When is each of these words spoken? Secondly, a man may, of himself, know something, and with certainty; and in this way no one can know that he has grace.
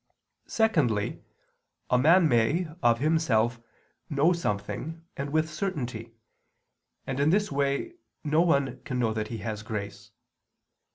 Secondly, 0.47 1.23
a 1.91 1.97
man 1.99 2.27
may, 2.27 2.67
of 2.81 2.97
himself, 2.97 3.61
know 4.09 4.33
something, 4.33 5.05
and 5.15 5.29
with 5.29 5.47
certainty; 5.47 6.15
and 7.05 7.19
in 7.19 7.29
this 7.29 7.51
way 7.51 7.93
no 8.23 8.41
one 8.41 8.81
can 8.81 8.97
know 8.97 9.13
that 9.13 9.27
he 9.27 9.37
has 9.45 9.61
grace. 9.61 10.09